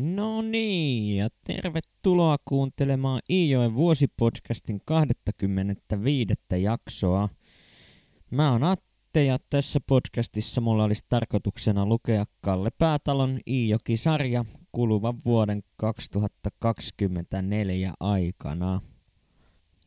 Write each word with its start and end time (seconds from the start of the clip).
No 0.00 0.42
niin, 0.42 1.16
ja 1.16 1.28
tervetuloa 1.44 2.36
kuuntelemaan 2.44 3.20
Iijoen 3.30 3.74
vuosipodcastin 3.74 4.80
25. 4.84 6.34
jaksoa. 6.62 7.28
Mä 8.30 8.52
oon 8.52 8.64
Atte 8.64 9.24
ja 9.24 9.38
tässä 9.50 9.80
podcastissa 9.86 10.60
mulla 10.60 10.84
olisi 10.84 11.06
tarkoituksena 11.08 11.86
lukea 11.86 12.24
Kalle 12.40 12.70
Päätalon 12.78 13.40
Iijoki-sarja 13.46 14.44
kuluvan 14.72 15.18
vuoden 15.24 15.62
2024 15.76 17.94
aikana. 18.00 18.80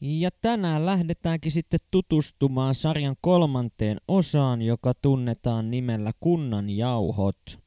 Ja 0.01 0.29
tänään 0.41 0.85
lähdetäänkin 0.85 1.51
sitten 1.51 1.79
tutustumaan 1.91 2.75
sarjan 2.75 3.15
kolmanteen 3.21 3.97
osaan, 4.07 4.61
joka 4.61 4.93
tunnetaan 5.01 5.71
nimellä 5.71 6.11
Kunnan 6.19 6.69
jauhot– 6.69 7.37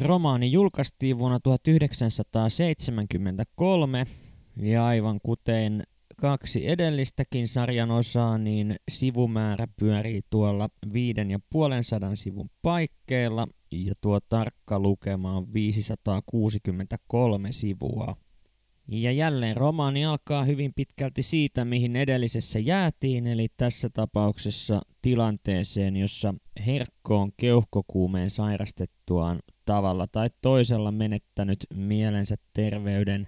Romaani 0.00 0.52
julkaistiin 0.52 1.18
vuonna 1.18 1.40
1973 1.40 4.06
ja 4.56 4.86
aivan 4.86 5.20
kuten 5.22 5.82
kaksi 6.16 6.68
edellistäkin 6.68 7.48
sarjan 7.48 7.90
osaa, 7.90 8.38
niin 8.38 8.76
sivumäärä 8.90 9.66
pyörii 9.80 10.20
tuolla 10.30 10.68
viiden 10.92 11.30
ja 11.30 11.38
puolen 11.50 11.84
sadan 11.84 12.16
sivun 12.16 12.50
paikkeilla 12.62 13.48
ja 13.72 13.94
tuo 14.00 14.20
tarkka 14.20 14.78
lukema 14.78 15.36
on 15.36 15.52
563 15.52 17.52
sivua. 17.52 18.16
Ja 18.88 19.12
jälleen 19.12 19.56
romaani 19.56 20.06
alkaa 20.06 20.44
hyvin 20.44 20.72
pitkälti 20.74 21.22
siitä, 21.22 21.64
mihin 21.64 21.96
edellisessä 21.96 22.58
jäätiin, 22.58 23.26
eli 23.26 23.48
tässä 23.56 23.90
tapauksessa 23.90 24.82
tilanteeseen, 25.02 25.96
jossa 25.96 26.34
Herkko 26.66 27.18
on 27.18 27.32
keuhkokuumeen 27.36 28.30
sairastettuaan 28.30 29.40
tavalla 29.66 30.06
tai 30.06 30.30
toisella 30.42 30.92
menettänyt 30.92 31.66
mielensä 31.74 32.36
terveyden 32.52 33.26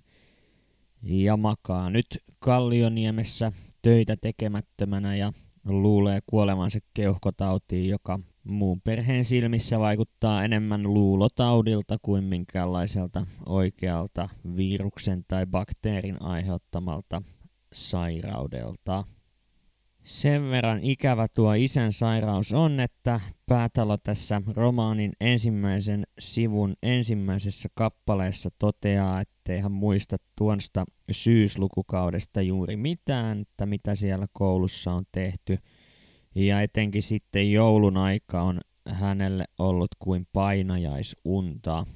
ja 1.02 1.37
makaa 1.37 1.91
nyt 1.91 2.06
Kallioniemessä 2.39 3.53
töitä 3.83 4.17
tekemättömänä 4.20 5.17
ja 5.17 5.33
luulee 5.64 6.20
kuolevansa 6.27 6.78
keuhkotautiin, 6.95 7.89
joka 7.89 8.20
muun 8.45 8.80
perheen 8.80 9.25
silmissä 9.25 9.78
vaikuttaa 9.78 10.45
enemmän 10.45 10.83
luulotaudilta 10.83 11.97
kuin 12.03 12.25
minkäänlaiselta 12.25 13.27
oikealta 13.47 14.28
viruksen 14.56 15.25
tai 15.28 15.47
bakteerin 15.47 16.23
aiheuttamalta 16.23 17.23
sairaudelta. 17.73 19.05
Sen 20.09 20.51
verran 20.51 20.78
ikävä 20.83 21.27
tuo 21.34 21.53
isän 21.53 21.92
sairaus 21.92 22.53
on, 22.53 22.81
että 22.81 23.20
Päätalo 23.47 23.97
tässä 23.97 24.42
romaanin 24.47 25.12
ensimmäisen 25.20 26.05
sivun 26.19 26.75
ensimmäisessä 26.83 27.69
kappaleessa 27.75 28.51
toteaa, 28.59 29.20
ettei 29.20 29.61
hän 29.61 29.73
muista 29.73 30.17
tuosta 30.39 30.84
syyslukukaudesta 31.11 32.42
juuri 32.42 32.77
mitään, 32.77 33.41
että 33.41 33.67
mitä 33.67 33.95
siellä 33.95 34.27
koulussa 34.33 34.92
on 34.92 35.05
tehty. 35.12 35.59
Ja 36.34 36.62
etenkin 36.62 37.03
sitten 37.03 37.53
joulun 37.53 37.97
aika 37.97 38.42
on 38.42 38.61
hänelle 38.89 39.45
ollut 39.59 39.91
kuin 39.98 40.27
painajaisunta. 40.33 41.86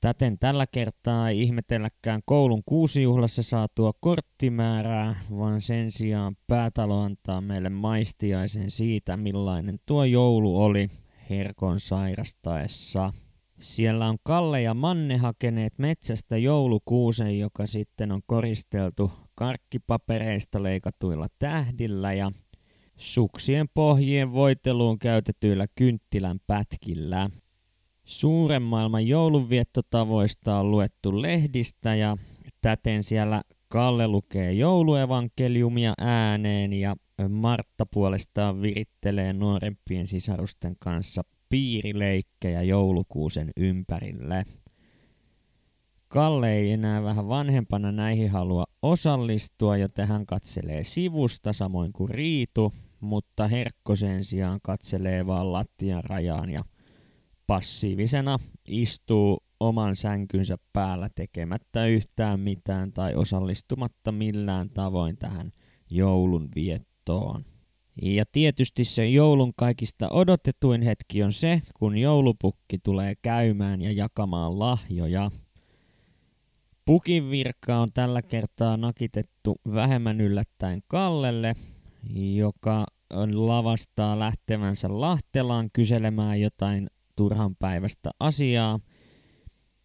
Täten 0.00 0.38
tällä 0.38 0.66
kertaa 0.66 1.28
ei 1.28 1.42
ihmetelläkään 1.42 2.20
koulun 2.24 2.62
kuusijuhlassa 2.66 3.42
saatua 3.42 3.92
korttimäärää, 4.00 5.16
vaan 5.38 5.60
sen 5.60 5.92
sijaan 5.92 6.36
päätalo 6.46 7.00
antaa 7.00 7.40
meille 7.40 7.68
maistiaisen 7.68 8.70
siitä, 8.70 9.16
millainen 9.16 9.78
tuo 9.86 10.04
joulu 10.04 10.62
oli 10.62 10.88
Herkon 11.30 11.80
sairastaessa. 11.80 13.12
Siellä 13.60 14.06
on 14.08 14.16
Kalle 14.22 14.62
ja 14.62 14.74
Manne 14.74 15.16
hakeneet 15.16 15.78
metsästä 15.78 16.36
joulukuusen, 16.36 17.38
joka 17.38 17.66
sitten 17.66 18.12
on 18.12 18.20
koristeltu 18.26 19.10
karkkipapereista 19.34 20.62
leikatuilla 20.62 21.26
tähdillä 21.38 22.12
ja 22.12 22.32
suksien 22.96 23.66
pohjien 23.74 24.32
voiteluun 24.32 24.98
käytetyillä 24.98 25.66
kynttilän 25.74 26.38
pätkillä. 26.46 27.30
Suuren 28.08 28.62
maailman 28.62 29.06
joulunviettotavoista 29.06 30.58
on 30.58 30.70
luettu 30.70 31.22
lehdistä 31.22 31.94
ja 31.94 32.16
täten 32.60 33.04
siellä 33.04 33.42
Kalle 33.68 34.08
lukee 34.08 34.52
jouluevankeliumia 34.52 35.94
ääneen 35.98 36.72
ja 36.72 36.96
Martta 37.28 37.86
puolestaan 37.86 38.62
virittelee 38.62 39.32
nuorempien 39.32 40.06
sisarusten 40.06 40.76
kanssa 40.78 41.22
piirileikkejä 41.48 42.62
joulukuusen 42.62 43.50
ympärille. 43.56 44.44
Kalle 46.08 46.52
ei 46.52 46.72
enää 46.72 47.02
vähän 47.02 47.28
vanhempana 47.28 47.92
näihin 47.92 48.30
halua 48.30 48.64
osallistua, 48.82 49.76
joten 49.76 50.08
hän 50.08 50.26
katselee 50.26 50.84
sivusta 50.84 51.52
samoin 51.52 51.92
kuin 51.92 52.08
Riitu, 52.08 52.72
mutta 53.00 53.48
Herkko 53.48 53.96
sen 53.96 54.24
sijaan 54.24 54.60
katselee 54.62 55.26
vaan 55.26 55.52
lattian 55.52 56.04
rajaan 56.04 56.50
ja 56.50 56.64
passiivisena 57.48 58.38
istuu 58.68 59.38
oman 59.60 59.96
sänkynsä 59.96 60.56
päällä 60.72 61.08
tekemättä 61.14 61.86
yhtään 61.86 62.40
mitään 62.40 62.92
tai 62.92 63.14
osallistumatta 63.14 64.12
millään 64.12 64.70
tavoin 64.70 65.16
tähän 65.16 65.52
joulun 65.90 66.48
viettoon. 66.54 67.44
Ja 68.02 68.24
tietysti 68.32 68.84
se 68.84 69.08
joulun 69.08 69.52
kaikista 69.56 70.08
odotetuin 70.10 70.82
hetki 70.82 71.22
on 71.22 71.32
se, 71.32 71.62
kun 71.78 71.98
joulupukki 71.98 72.78
tulee 72.78 73.14
käymään 73.22 73.82
ja 73.82 73.92
jakamaan 73.92 74.58
lahjoja. 74.58 75.30
Pukin 76.84 77.30
virka 77.30 77.78
on 77.78 77.88
tällä 77.94 78.22
kertaa 78.22 78.76
nakitettu 78.76 79.56
vähemmän 79.74 80.20
yllättäen 80.20 80.80
Kallelle, 80.86 81.54
joka 82.34 82.86
lavastaa 83.32 84.18
lähtevänsä 84.18 84.88
Lahtelaan 85.00 85.70
kyselemään 85.72 86.40
jotain 86.40 86.88
turhan 87.18 87.56
päivästä 87.56 88.10
asiaa. 88.20 88.80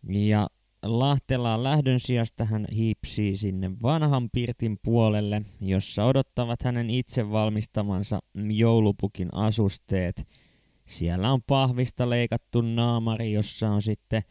Ja 0.10 0.48
Lahtelaan 0.84 1.64
lähdön 1.64 2.00
sijasta 2.00 2.46
hän 2.46 2.68
hiipsii 2.76 3.36
sinne 3.38 3.72
vanhan 3.82 4.30
pirtin 4.30 4.78
puolelle, 4.84 5.42
jossa 5.62 6.06
odottavat 6.06 6.64
hänen 6.64 6.90
itse 6.90 7.32
valmistamansa 7.32 8.20
joulupukin 8.50 9.30
asusteet. 9.32 10.28
Siellä 10.86 11.32
on 11.32 11.42
pahvista 11.48 12.10
leikattu 12.10 12.62
naamari, 12.62 13.34
jossa 13.34 13.70
on 13.70 13.82
sitten 13.82 14.22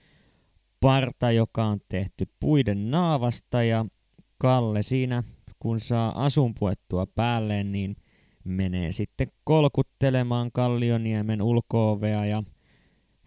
parta, 0.81 1.31
joka 1.31 1.65
on 1.65 1.81
tehty 1.89 2.25
puiden 2.41 2.91
naavasta 2.91 3.63
ja 3.63 3.87
Kalle 4.39 4.83
siinä, 4.83 5.23
kun 5.59 5.81
saa 5.81 6.25
asun 6.25 6.55
puettua 6.59 7.07
päälleen, 7.07 7.73
niin 7.73 7.97
menee 8.45 8.93
sitten 8.93 9.29
kolkuttelemaan 9.45 10.51
Kallioniemen 10.53 11.43
ulkoovea 11.43 12.25
ja 12.25 12.43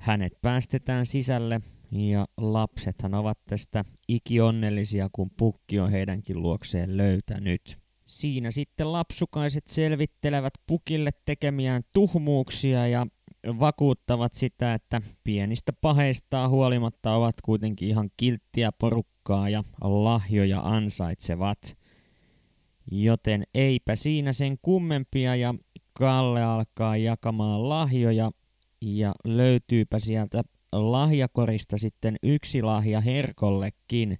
hänet 0.05 0.41
päästetään 0.41 1.05
sisälle 1.05 1.61
ja 1.91 2.25
lapsethan 2.37 3.13
ovat 3.13 3.39
tästä 3.47 3.85
ikionnellisia, 4.07 5.09
kun 5.11 5.29
pukki 5.37 5.79
on 5.79 5.91
heidänkin 5.91 6.41
luokseen 6.41 6.97
löytänyt. 6.97 7.77
Siinä 8.07 8.51
sitten 8.51 8.91
lapsukaiset 8.91 9.67
selvittelevät 9.67 10.53
pukille 10.67 11.11
tekemiään 11.25 11.83
tuhmuuksia 11.93 12.87
ja 12.87 13.07
vakuuttavat 13.47 14.33
sitä, 14.33 14.73
että 14.73 15.01
pienistä 15.23 15.73
paheistaan 15.73 16.49
huolimatta 16.49 17.15
ovat 17.15 17.35
kuitenkin 17.41 17.89
ihan 17.89 18.09
kilttiä 18.17 18.71
porukkaa 18.71 19.49
ja 19.49 19.63
lahjoja 19.81 20.61
ansaitsevat. 20.63 21.77
Joten 22.91 23.43
eipä 23.53 23.95
siinä 23.95 24.33
sen 24.33 24.57
kummempia 24.61 25.35
ja 25.35 25.53
Kalle 25.93 26.43
alkaa 26.43 26.97
jakamaan 26.97 27.69
lahjoja 27.69 28.31
ja 28.81 29.13
löytyypä 29.25 29.99
sieltä 29.99 30.43
lahjakorista 30.71 31.77
sitten 31.77 32.15
yksi 32.23 32.61
lahja 32.61 33.01
Herkollekin, 33.01 34.19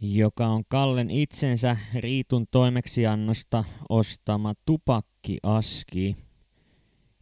joka 0.00 0.46
on 0.46 0.62
Kallen 0.68 1.10
itsensä 1.10 1.76
Riitun 1.94 2.46
toimeksiannosta 2.50 3.64
ostama 3.88 4.54
tupakkiaski. 4.66 6.16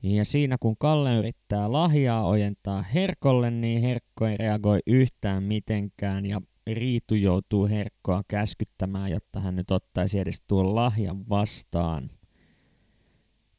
Ja 0.03 0.25
siinä 0.25 0.57
kun 0.61 0.77
Kalle 0.79 1.17
yrittää 1.17 1.73
lahjaa 1.73 2.27
ojentaa 2.27 2.83
Herkolle, 2.83 3.51
niin 3.51 3.83
Herkko 3.83 4.27
ei 4.27 4.37
reagoi 4.37 4.79
yhtään 4.87 5.43
mitenkään 5.43 6.27
ja 6.27 6.41
Riitu 6.67 7.15
joutuu 7.15 7.69
Herkkoa 7.69 8.23
käskyttämään, 8.29 9.11
jotta 9.11 9.41
hän 9.41 9.57
nyt 9.57 9.71
ottaisi 9.71 10.19
edes 10.19 10.43
tuon 10.47 10.75
lahjan 10.75 11.29
vastaan. 11.29 12.11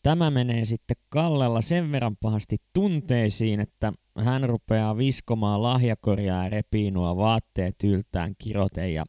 Tämä 0.04 0.31
menee 0.31 0.66
sitten 0.66 0.98
Kallella 1.10 1.62
sen 1.62 1.92
verran 1.92 2.18
pahasti 2.22 2.57
tunteisiin, 2.74 3.60
että 3.60 3.94
hän 4.18 4.50
rupeaa 4.50 4.98
viskomaan 4.98 5.63
lahjakorjaa 5.63 6.44
ja 6.44 6.50
repii 6.50 6.92
nuo 6.92 7.18
vaatteet 7.18 7.75
yltään 7.84 8.34
kiroten 8.38 8.94
ja 8.94 9.06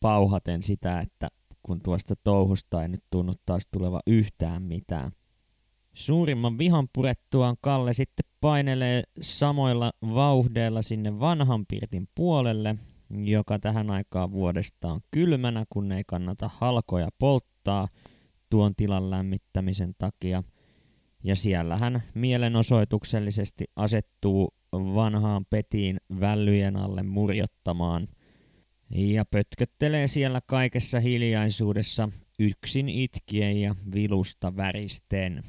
pauhaten 0.00 0.62
sitä, 0.62 1.00
että 1.00 1.28
kun 1.62 1.80
tuosta 1.82 2.14
touhusta 2.24 2.82
ei 2.82 2.88
nyt 2.88 3.04
tunnu 3.10 3.32
taas 3.46 3.62
tuleva 3.72 4.00
yhtään 4.06 4.62
mitään. 4.62 5.12
Suurimman 5.94 6.58
vihan 6.58 6.88
purettuaan 6.92 7.56
Kalle 7.60 7.92
sitten 7.92 8.30
painelee 8.40 9.02
samoilla 9.20 9.92
vauhdeilla 10.14 10.82
sinne 10.82 11.20
vanhan 11.20 11.66
pirtin 11.66 12.08
puolelle 12.14 12.76
joka 13.24 13.58
tähän 13.58 13.90
aikaan 13.90 14.32
vuodesta 14.32 14.92
on 14.92 15.00
kylmänä, 15.10 15.64
kun 15.70 15.92
ei 15.92 16.02
kannata 16.06 16.50
halkoja 16.56 17.08
polttaa 17.18 17.88
tuon 18.52 18.74
tilan 18.76 19.10
lämmittämisen 19.10 19.94
takia. 19.98 20.42
Ja 21.24 21.36
siellä 21.36 21.78
hän 21.78 22.02
mielenosoituksellisesti 22.14 23.64
asettuu 23.76 24.54
vanhaan 24.72 25.44
petiin 25.50 26.00
vällyjen 26.20 26.76
alle 26.76 27.02
murjottamaan 27.02 28.08
ja 28.90 29.24
pötköttelee 29.24 30.06
siellä 30.06 30.40
kaikessa 30.46 31.00
hiljaisuudessa 31.00 32.08
yksin 32.38 32.88
itkien 32.88 33.60
ja 33.60 33.74
vilusta 33.94 34.56
väristen. 34.56 35.42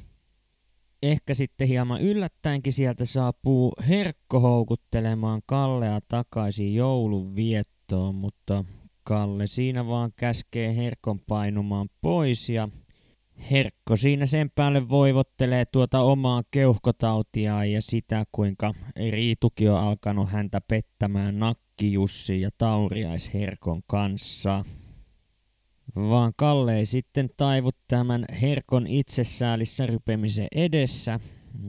Ehkä 1.02 1.34
sitten 1.34 1.68
hieman 1.68 2.02
yllättäenkin 2.02 2.74
sieltä 2.74 3.06
saapuu 3.06 3.74
Herkko 3.88 4.40
houkuttelemaan 4.40 5.42
Kallea 5.46 6.00
takaisin 6.08 6.76
joulun 6.76 7.36
viettoon, 7.36 8.16
mutta 8.16 8.66
Kalle 9.04 9.48
siinä 9.48 9.88
vaan 9.88 10.12
käskee 10.16 10.76
Herkon 10.76 11.20
painumaan 11.20 11.90
pois 12.02 12.50
ja 12.50 12.70
Herkko 13.52 13.98
siinä 13.98 14.26
sen 14.26 14.52
päälle 14.56 14.90
voivottelee 14.90 15.66
tuota 15.72 16.00
omaa 16.00 16.42
keuhkotautiaan 16.52 17.72
ja 17.72 17.82
sitä, 17.82 18.24
kuinka 18.32 18.74
Riitukin 19.12 19.72
on 19.72 19.80
alkanut 19.80 20.30
häntä 20.30 20.62
pettämään 20.62 21.40
Nakkijussi 21.40 22.42
ja 22.42 22.50
Tauriais 22.58 23.34
Herkon 23.34 23.82
kanssa. 23.88 24.66
Vaan 25.96 26.34
Kalle 26.36 26.78
ei 26.78 26.86
sitten 26.86 27.30
taivu 27.38 27.70
tämän 27.88 28.26
Herkon 28.42 28.88
itsesäälissä 28.88 29.86
rypemisen 29.86 30.48
edessä, 30.56 31.20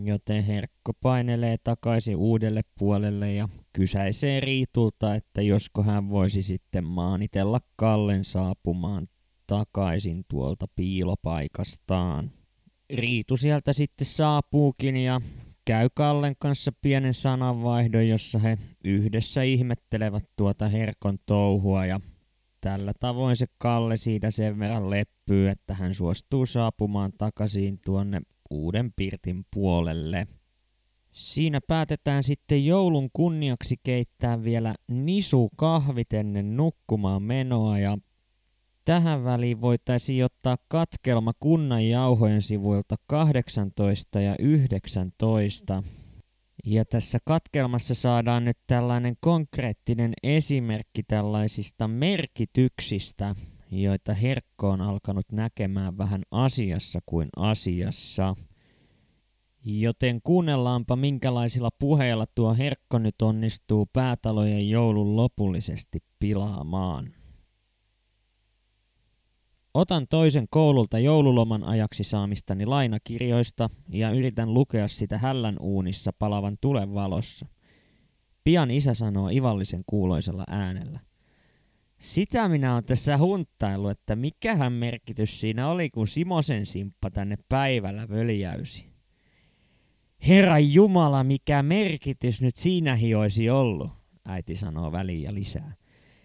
joten 0.05 0.44
Herkko 0.44 0.93
painelee 1.00 1.56
takaisin 1.65 2.17
uudelle 2.17 2.62
puolelle 2.79 3.32
ja 3.32 3.49
kysäisee 3.73 4.41
Riitulta, 4.41 5.15
että 5.15 5.43
josko 5.43 5.82
hän 5.82 6.11
voisi 6.11 6.43
sitten 6.43 6.85
maanitella 6.85 7.61
Kallen 7.77 8.25
saapumaan 8.25 9.09
takaisin 9.46 10.25
tuolta 10.29 10.67
piilopaikastaan. 10.76 12.31
Riitu 12.91 13.37
sieltä 13.37 13.73
sitten 13.73 14.06
saapuukin 14.06 14.96
ja 14.96 15.20
käy 15.64 15.88
Kallen 15.94 16.35
kanssa 16.38 16.73
pienen 16.82 17.14
sananvaihdon, 17.14 18.08
jossa 18.08 18.38
he 18.38 18.58
yhdessä 18.85 19.43
ihmettelevät 19.43 20.25
tuota 20.37 20.69
Herkon 20.69 21.19
touhua 21.26 21.87
ja 21.87 22.00
tällä 22.61 22.93
tavoin 23.00 23.37
se 23.37 23.46
Kalle 23.58 23.96
siitä 23.96 24.31
sen 24.31 24.58
verran 24.58 24.91
leppyy, 24.91 25.49
että 25.49 25.75
hän 25.75 25.94
suostuu 25.94 26.46
saapumaan 26.46 27.12
takaisin 27.19 27.79
tuonne 27.85 28.20
uuden 28.50 28.93
pirtin 28.93 29.46
puolelle. 29.55 30.26
Siinä 31.12 31.61
päätetään 31.69 32.23
sitten 32.23 32.67
joulun 32.67 33.08
kunniaksi 33.12 33.76
keittää 33.82 34.44
vielä 34.44 34.75
nisu 34.88 35.50
kahvit 35.56 36.12
ennen 36.12 36.56
nukkumaan 36.56 37.23
menoa 37.23 37.79
ja 37.79 37.99
Tähän 38.84 39.25
väliin 39.25 39.60
voitaisiin 39.60 40.25
ottaa 40.25 40.56
katkelma 40.69 41.32
kunnan 41.40 41.88
jauhojen 41.88 42.42
sivuilta 42.42 42.96
18 43.06 44.20
ja 44.20 44.36
19. 44.38 45.82
Ja 46.66 46.84
tässä 46.84 47.19
katkelmassa 47.25 47.94
saadaan 47.94 48.44
nyt 48.44 48.58
tällainen 48.66 49.16
konkreettinen 49.20 50.12
esimerkki 50.22 51.02
tällaisista 51.02 51.88
merkityksistä, 51.88 53.34
joita 53.70 54.14
Herkko 54.14 54.70
on 54.70 54.81
alkanut 54.81 55.26
näkemään 55.32 55.98
vähän 55.98 56.22
asiassa 56.31 57.00
kuin 57.06 57.28
asiassa. 57.36 58.36
Joten 59.64 60.20
kuunnellaanpa 60.22 60.96
minkälaisilla 60.96 61.70
puheilla 61.78 62.26
tuo 62.34 62.54
Herkko 62.54 62.98
nyt 62.98 63.22
onnistuu 63.22 63.86
päätalojen 63.92 64.70
joulun 64.70 65.16
lopullisesti 65.16 65.98
pilaamaan. 66.19 67.24
Otan 69.75 70.06
toisen 70.11 70.47
koululta 70.50 70.99
joululoman 70.99 71.65
ajaksi 71.65 72.05
saamistani 72.05 72.67
lainakirjoista 72.67 73.71
ja 73.88 74.11
yritän 74.11 74.55
lukea 74.55 74.88
sitä 74.88 75.19
hällän 75.19 75.56
uunissa 75.61 76.12
palavan 76.19 76.56
tulen 76.61 76.94
valossa. 76.94 77.47
Pian 78.44 78.71
isä 78.71 78.94
sanoo 78.94 79.29
ivallisen 79.29 79.82
kuuloisella 79.87 80.44
äänellä. 80.49 81.00
Sitä 81.99 82.49
minä 82.49 82.73
olen 82.73 82.85
tässä 82.85 83.19
hunttailu, 83.19 83.88
että 83.88 84.17
mikähän 84.17 84.73
merkitys 84.73 85.41
siinä 85.41 85.69
oli, 85.69 85.91
kun 85.91 86.09
Simosen 86.09 86.67
simppa 86.67 87.11
tänne 87.11 87.37
päivällä 87.49 88.09
völjäysi. 88.09 88.87
Herra 90.29 90.59
Jumala, 90.59 91.25
mikä 91.25 91.62
merkitys 91.62 92.43
nyt 92.43 92.56
siinä 92.56 92.99
olisi 93.19 93.50
ollut, 93.50 93.91
äiti 94.25 94.56
sanoo 94.56 94.93
väliin 94.93 95.23
ja 95.23 95.35
lisää. 95.35 95.75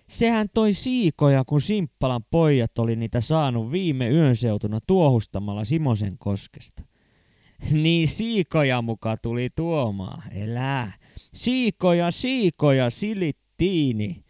Sehän 0.10 0.50
toi 0.54 0.74
siikoja, 0.74 1.44
kun 1.46 1.62
Simppalan 1.62 2.24
pojat 2.32 2.80
oli 2.80 2.96
niitä 2.96 3.22
saanut 3.22 3.72
viime 3.72 4.10
yönseutuna 4.10 4.80
tuohustamalla 4.88 5.66
Simosen 5.66 6.18
koskesta. 6.18 6.84
Niin 7.72 8.08
siikoja 8.08 8.82
muka 8.82 9.18
tuli 9.18 9.50
tuomaan, 9.56 10.34
elää. 10.34 10.92
Siikoja, 11.34 12.12
siikoja, 12.12 12.90
silittiini. 12.90 14.24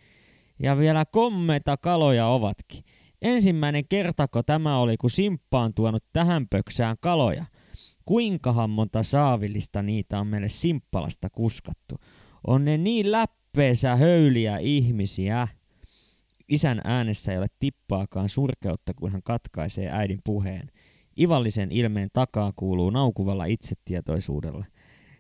Ja 0.59 0.77
vielä 0.77 1.05
kommeta 1.05 1.77
kaloja 1.77 2.27
ovatkin. 2.27 2.83
Ensimmäinen 3.21 3.87
kertako 3.87 4.43
tämä 4.43 4.79
oli, 4.79 4.97
kun 4.97 5.09
Simppa 5.09 5.59
on 5.59 5.73
tuonut 5.73 6.03
tähän 6.13 6.47
pöksään 6.47 6.97
kaloja. 6.99 7.45
Kuinkahan 8.05 8.69
monta 8.69 9.03
saavillista 9.03 9.81
niitä 9.81 10.19
on 10.19 10.27
meille 10.27 10.49
Simppalasta 10.49 11.29
kuskattu. 11.29 11.95
On 12.47 12.65
ne 12.65 12.77
niin 12.77 13.11
läppeensä 13.11 13.95
höyliä 13.95 14.57
ihmisiä. 14.57 15.47
Isän 16.50 16.81
äänessä 16.84 17.31
ei 17.31 17.38
ole 17.38 17.48
tippaakaan 17.60 18.30
surkeutta, 18.30 18.94
kun 18.94 19.12
hän 19.12 19.24
katkaisee 19.24 19.90
äidin 19.92 20.19
puheen. 20.24 20.72
Ivallisen 21.19 21.72
ilmeen 21.72 22.10
takaa 22.13 22.54
kuuluu 22.56 22.90
naukuvalla 22.90 23.46
itsetietoisuudella. 23.46 24.66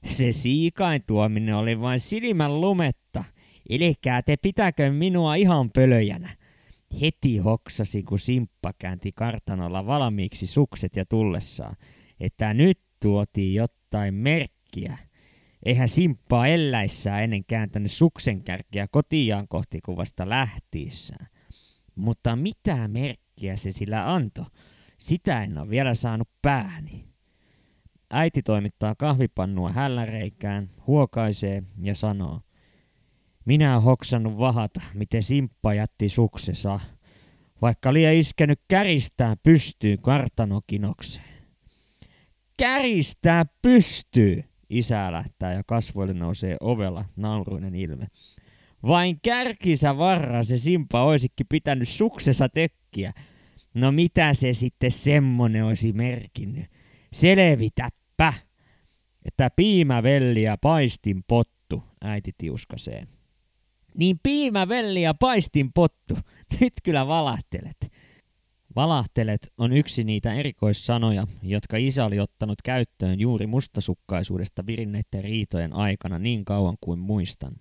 Se 0.05 0.31
siikain 0.31 1.01
tuominen 1.07 1.55
oli 1.55 1.81
vain 1.81 1.99
silmän 1.99 2.61
lumetta. 2.61 3.23
Elikää 3.69 4.21
te 4.21 4.35
pitäkö 4.41 4.91
minua 4.91 5.35
ihan 5.35 5.69
pölöjänä. 5.71 6.29
Heti 7.01 7.37
hoksasi, 7.37 8.03
kun 8.03 8.19
Simppa 8.19 8.73
käänti 8.79 9.11
kartanolla 9.11 9.85
valmiiksi 9.85 10.47
sukset 10.47 10.95
ja 10.95 11.05
tullessaan, 11.05 11.75
että 12.19 12.53
nyt 12.53 12.79
tuotiin 13.01 13.53
jotain 13.53 14.13
merkkiä. 14.13 14.97
Eihän 15.65 15.89
Simppaa 15.89 16.47
elläissään 16.47 17.23
ennen 17.23 17.45
kääntänyt 17.45 17.91
suksenkärkiä 17.91 18.87
kotiaan 18.91 19.47
kohti 19.47 19.79
kuvasta 19.85 20.29
lähtiessään. 20.29 21.27
Mutta 21.95 22.35
mitä 22.35 22.87
merkkiä 22.87 23.57
se 23.57 23.71
sillä 23.71 24.13
antoi, 24.13 24.45
sitä 24.97 25.43
en 25.43 25.57
ole 25.57 25.69
vielä 25.69 25.93
saanut 25.95 26.29
pääni. 26.41 27.09
Äiti 28.11 28.43
toimittaa 28.43 28.95
kahvipannua 28.95 29.71
hälläreikään, 29.71 30.69
huokaisee 30.87 31.63
ja 31.81 31.95
sanoo. 31.95 32.41
Minä 33.45 33.73
olen 33.73 33.83
hoksannut 33.83 34.37
vahata, 34.37 34.81
miten 34.93 35.23
Simppa 35.23 35.73
jätti 35.73 36.09
suksesa, 36.09 36.79
vaikka 37.61 37.93
liian 37.93 38.13
iskenyt 38.13 38.61
käristää 38.67 39.35
pystyy 39.43 39.97
kartanokinokseen. 39.97 41.39
Käristää 42.57 43.45
pystyy! 43.61 44.48
Isä 44.69 45.11
lähtää 45.11 45.53
ja 45.53 45.63
kasvoille 45.63 46.13
nousee 46.13 46.57
ovella 46.59 47.05
nauruinen 47.15 47.75
ilme. 47.75 48.07
Vain 48.83 49.19
kärkisä 49.21 49.97
varra 49.97 50.43
se 50.43 50.57
Simpa 50.57 51.03
olisikin 51.03 51.45
pitänyt 51.49 51.89
suksessa 51.89 52.49
tekkiä. 52.49 53.13
No 53.73 53.91
mitä 53.91 54.33
se 54.33 54.53
sitten 54.53 54.91
semmonen 54.91 55.65
olisi 55.65 55.93
merkinnyt? 55.93 56.65
Selvitäppä! 57.13 58.33
Että 59.25 59.49
piimävelli 59.55 60.43
ja 60.43 60.57
paistin 60.57 61.23
pottu, 61.27 61.83
äiti 62.01 62.31
tiuskasee. 62.37 63.07
Niin 63.97 64.19
piimävelli 64.23 65.01
ja 65.01 65.13
paistin 65.13 65.73
pottu, 65.73 66.17
nyt 66.61 66.73
kyllä 66.83 67.07
valahtelet. 67.07 67.91
Valahtelet 68.75 69.53
on 69.57 69.73
yksi 69.73 70.03
niitä 70.03 70.33
erikoissanoja, 70.33 71.27
jotka 71.43 71.77
isä 71.77 72.05
oli 72.05 72.19
ottanut 72.19 72.61
käyttöön 72.61 73.19
juuri 73.19 73.47
mustasukkaisuudesta 73.47 74.65
virinneiden 74.65 75.23
riitojen 75.23 75.73
aikana 75.73 76.19
niin 76.19 76.45
kauan 76.45 76.77
kuin 76.81 76.99
muistan. 76.99 77.53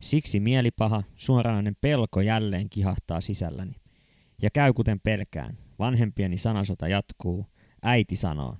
Siksi 0.00 0.40
mielipaha, 0.40 1.02
suoranainen 1.14 1.76
pelko 1.80 2.20
jälleen 2.20 2.70
kihahtaa 2.70 3.20
sisälläni. 3.20 3.72
Ja 4.42 4.50
käy 4.50 4.72
kuten 4.72 5.00
pelkään. 5.00 5.58
Vanhempieni 5.78 6.38
sanasota 6.38 6.88
jatkuu. 6.88 7.46
Äiti 7.82 8.16
sanoo. 8.16 8.56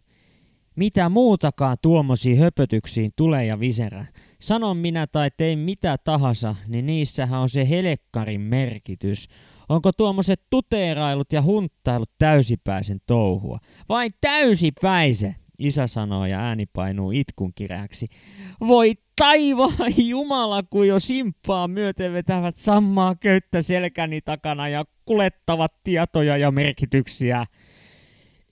Mitä 0.76 1.08
muutakaan 1.08 1.76
tuomosi 1.82 2.36
höpötyksiin 2.36 3.12
tulee 3.16 3.46
ja 3.46 3.60
viserä. 3.60 4.06
Sanon 4.40 4.76
minä 4.76 5.06
tai 5.06 5.30
tein 5.36 5.58
mitä 5.58 5.98
tahansa, 6.04 6.56
niin 6.66 6.86
niissähän 6.86 7.40
on 7.40 7.48
se 7.48 7.68
helekkarin 7.68 8.40
merkitys. 8.40 9.28
Onko 9.68 9.92
tuommoiset 9.92 10.42
tuteerailut 10.50 11.32
ja 11.32 11.42
hunttailut 11.42 12.10
täysipäisen 12.18 12.98
touhua? 13.06 13.58
Vain 13.88 14.12
täysipäise, 14.20 15.34
isä 15.58 15.86
sanoo 15.86 16.26
ja 16.26 16.40
ääni 16.40 16.66
painuu 16.66 17.10
itkun 17.10 17.52
kiräksi. 17.54 18.06
Voi 18.60 18.94
taivaan 19.16 19.92
Jumala, 19.96 20.62
kun 20.62 20.88
jo 20.88 21.00
simppaa 21.00 21.68
myöten 21.68 22.12
vetävät 22.12 22.56
sammaa 22.56 23.14
köyttä 23.14 23.62
selkäni 23.62 24.20
takana 24.20 24.68
ja 24.68 24.84
kulettavat 25.04 25.72
tietoja 25.84 26.36
ja 26.36 26.50
merkityksiä. 26.50 27.46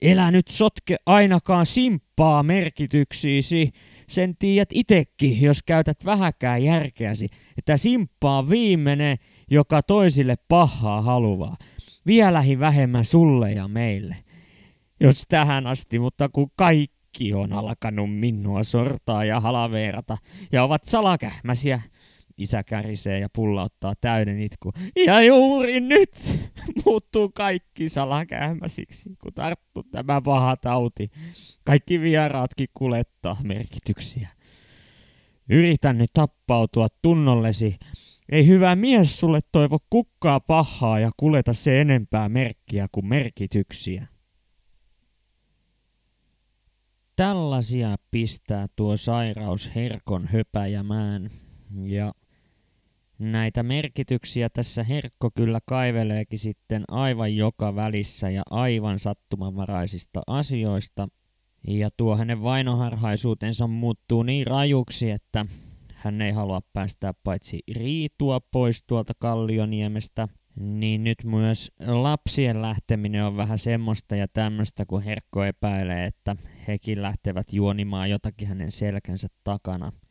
Elä 0.01 0.31
nyt 0.31 0.47
sotke 0.47 0.95
ainakaan 1.05 1.65
simppaa 1.65 2.43
merkityksiisi. 2.43 3.71
Sen 4.07 4.37
tiedät 4.37 4.69
itekin, 4.73 5.41
jos 5.41 5.63
käytät 5.63 6.05
vähäkään 6.05 6.63
järkeäsi, 6.63 7.27
että 7.57 7.77
simppaa 7.77 8.49
viimeinen, 8.49 9.17
joka 9.51 9.81
toisille 9.81 10.35
pahaa 10.47 11.01
haluaa. 11.01 11.57
Vielähin 12.05 12.59
vähemmän 12.59 13.05
sulle 13.05 13.51
ja 13.51 13.67
meille. 13.67 14.15
Jos 14.99 15.23
tähän 15.29 15.67
asti, 15.67 15.99
mutta 15.99 16.29
kun 16.29 16.51
kaikki 16.55 17.33
on 17.33 17.53
alkanut 17.53 18.19
minua 18.19 18.63
sortaa 18.63 19.25
ja 19.25 19.39
halaveerata 19.39 20.17
ja 20.51 20.63
ovat 20.63 20.85
salakähmäsiä, 20.85 21.81
Isä 22.37 22.63
kärisee 22.63 23.19
ja 23.19 23.29
pullauttaa 23.35 23.93
täyden 24.01 24.39
itku. 24.39 24.73
Ja 25.05 25.21
juuri 25.21 25.79
nyt 25.79 26.39
muuttuu 26.85 27.29
kaikki 27.29 27.89
salakähmäsiksi, 27.89 29.09
kun 29.21 29.33
tarttuu 29.33 29.83
tämä 29.83 30.21
paha 30.21 30.57
tauti. 30.57 31.11
Kaikki 31.63 32.01
vieraatkin 32.01 32.67
kulettaa 32.73 33.37
merkityksiä. 33.43 34.29
Yritän 35.49 35.97
nyt 35.97 36.09
tappautua 36.13 36.87
tunnollesi. 37.01 37.77
Ei 38.31 38.47
hyvä 38.47 38.75
mies 38.75 39.19
sulle 39.19 39.39
toivo 39.51 39.77
kukkaa 39.89 40.39
pahaa 40.39 40.99
ja 40.99 41.11
kuleta 41.17 41.53
se 41.53 41.81
enempää 41.81 42.29
merkkiä 42.29 42.87
kuin 42.91 43.07
merkityksiä. 43.07 44.07
Tällaisia 47.15 47.95
pistää 48.11 48.67
tuo 48.75 48.97
sairaus 48.97 49.75
herkon 49.75 50.27
höpäjämään. 50.27 51.29
Ja 51.83 52.13
näitä 53.19 53.63
merkityksiä 53.63 54.49
tässä 54.49 54.83
Herkko 54.83 55.31
kyllä 55.35 55.59
kaiveleekin 55.65 56.39
sitten 56.39 56.83
aivan 56.87 57.35
joka 57.35 57.75
välissä 57.75 58.29
ja 58.29 58.43
aivan 58.49 58.99
sattumanvaraisista 58.99 60.21
asioista. 60.27 61.07
Ja 61.67 61.89
tuo 61.97 62.17
hänen 62.17 62.43
vainoharhaisuutensa 62.43 63.67
muuttuu 63.67 64.23
niin 64.23 64.47
rajuksi, 64.47 65.11
että 65.11 65.45
hän 65.97 66.21
ei 66.21 66.31
halua 66.31 66.61
päästää 66.73 67.13
paitsi 67.23 67.59
riitua 67.75 68.39
pois 68.51 68.83
tuolta 68.83 69.13
Kallioniemestä, 69.19 70.27
niin 70.55 71.03
nyt 71.03 71.23
myös 71.23 71.71
lapsien 71.87 72.61
lähteminen 72.61 73.25
on 73.25 73.37
vähän 73.37 73.57
semmoista 73.57 74.15
ja 74.15 74.27
tämmöistä, 74.33 74.85
kun 74.85 75.03
Herkko 75.03 75.43
epäilee, 75.43 76.05
että 76.05 76.35
hekin 76.67 77.01
lähtevät 77.01 77.53
juonimaan 77.53 78.09
jotakin 78.09 78.47
hänen 78.47 78.71
selkänsä 78.71 79.27
takana– 79.43 79.91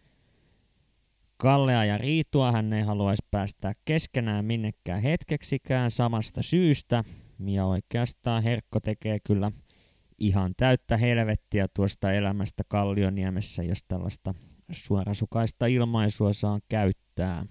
Kallea 1.39 1.85
ja 1.85 1.99
Riitua 1.99 2.53
hän 2.53 2.73
ei 2.73 2.83
haluaisi 2.83 3.27
päästää 3.31 3.73
keskenään 3.85 4.45
minnekään 4.45 5.03
hetkeksikään 5.03 5.91
samasta 5.91 6.43
syystä. 6.43 7.05
Ja 7.47 7.67
oikeastaan 7.67 8.43
Herkko 8.43 8.81
tekee 8.81 9.19
kyllä 9.27 9.53
ihan 10.19 10.55
täyttä 10.57 10.97
helvettiä 10.97 11.69
tuosta 11.75 12.13
elämästä 12.13 12.63
Kallioniemessä, 12.69 13.63
jos 13.63 13.85
tällaista 13.89 14.35
suorasukaista 14.71 15.67
ilmaisua 15.67 16.33
saa 16.33 16.59
käyttää. 16.69 17.47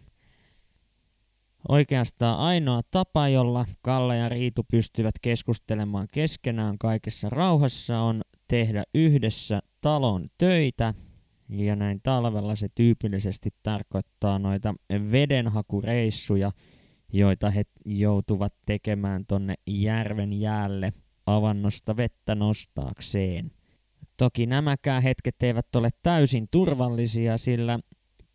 Oikeastaan 1.69 2.39
ainoa 2.39 2.81
tapa, 2.91 3.27
jolla 3.27 3.65
Kalle 3.81 4.17
ja 4.17 4.29
Riitu 4.29 4.65
pystyvät 4.71 5.15
keskustelemaan 5.21 6.07
keskenään 6.13 6.77
kaikessa 6.77 7.29
rauhassa, 7.29 7.99
on 7.99 8.21
tehdä 8.47 8.83
yhdessä 8.93 9.59
talon 9.81 10.27
töitä– 10.37 10.93
ja 11.49 11.75
näin 11.75 11.99
talvella 12.03 12.55
se 12.55 12.67
tyypillisesti 12.75 13.49
tarkoittaa 13.63 14.39
noita 14.39 14.75
vedenhakureissuja, 15.11 16.51
joita 17.13 17.49
he 17.49 17.63
joutuvat 17.85 18.53
tekemään 18.65 19.25
tonne 19.25 19.53
järven 19.67 20.33
jäälle 20.33 20.93
avannosta 21.25 21.97
vettä 21.97 22.35
nostaakseen. 22.35 23.51
Toki 24.17 24.45
nämäkään 24.45 25.03
hetket 25.03 25.43
eivät 25.43 25.75
ole 25.75 25.89
täysin 26.03 26.47
turvallisia, 26.51 27.37
sillä 27.37 27.79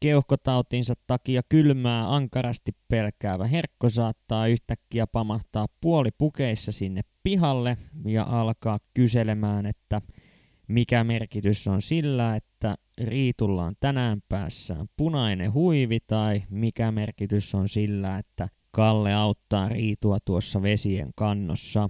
keuhkotautinsa 0.00 0.94
takia 1.06 1.42
kylmää 1.48 2.14
ankarasti 2.14 2.72
pelkäävä 2.88 3.46
herkko 3.46 3.88
saattaa 3.88 4.46
yhtäkkiä 4.46 5.06
pamahtaa 5.06 5.66
puolipukeissa 5.80 6.72
sinne 6.72 7.00
pihalle 7.22 7.76
ja 8.06 8.26
alkaa 8.28 8.78
kyselemään, 8.94 9.66
että 9.66 10.00
mikä 10.68 11.04
merkitys 11.04 11.68
on 11.68 11.82
sillä, 11.82 12.36
että 12.36 12.76
Riitulla 13.04 13.64
on 13.64 13.74
tänään 13.80 14.22
päässään 14.28 14.86
punainen 14.96 15.52
huivi 15.52 15.98
tai 16.06 16.42
mikä 16.50 16.92
merkitys 16.92 17.54
on 17.54 17.68
sillä, 17.68 18.18
että 18.18 18.48
Kalle 18.70 19.14
auttaa 19.14 19.68
Riitua 19.68 20.18
tuossa 20.24 20.62
vesien 20.62 21.10
kannossa. 21.14 21.88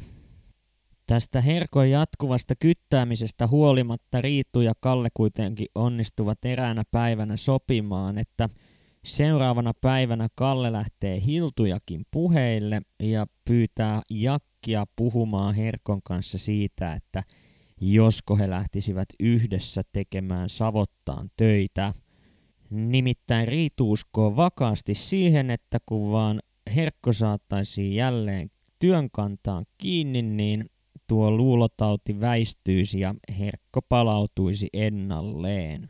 Tästä 1.11 1.41
herkon 1.41 1.91
jatkuvasta 1.91 2.55
kyttäämisestä 2.61 3.47
huolimatta 3.47 4.21
Riitu 4.21 4.61
ja 4.61 4.73
Kalle 4.81 5.09
kuitenkin 5.15 5.67
onnistuvat 5.75 6.45
eräänä 6.45 6.83
päivänä 6.91 7.37
sopimaan, 7.37 8.19
että 8.19 8.49
seuraavana 9.05 9.73
päivänä 9.81 10.29
Kalle 10.35 10.73
lähtee 10.73 11.23
Hiltujakin 11.27 12.07
puheille 12.11 12.83
ja 13.03 13.27
pyytää 13.45 14.03
Jakkia 14.11 14.87
puhumaan 14.97 15.55
Herkon 15.55 16.01
kanssa 16.03 16.39
siitä, 16.39 16.93
että– 16.95 17.23
josko 17.81 18.37
he 18.37 18.51
lähtisivät 18.51 19.09
yhdessä 19.21 19.83
tekemään 19.93 20.49
savottaan 20.49 21.31
töitä. 21.37 21.95
Nimittäin 22.71 23.49
Riitu 23.49 23.93
uskoo 23.93 24.37
vakaasti 24.37 24.95
siihen, 24.95 25.51
että 25.51 25.79
kun 25.87 26.13
vaan 26.13 26.41
Herkko 26.75 27.13
saattaisi 27.13 27.95
jälleen 27.95 28.51
työn 28.79 29.09
kantaan 29.13 29.67
kiinni, 29.79 30.23
niin 30.23 30.71
tuo 31.11 31.31
luulotauti 31.31 32.21
väistyisi 32.21 33.01
ja 33.01 33.15
Herkko 33.39 33.83
palautuisi 33.89 34.69
ennalleen. 34.73 35.89